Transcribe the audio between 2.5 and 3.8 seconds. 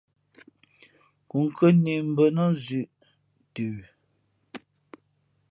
zʉ̌ʼ ntə.